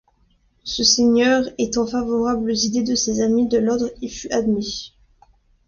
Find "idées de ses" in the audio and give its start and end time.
2.55-3.21